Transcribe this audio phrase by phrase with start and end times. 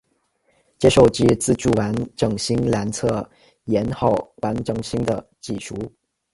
[0.79, 3.29] 接收机自主完整性监测
[3.67, 5.77] 信号完整性的技术。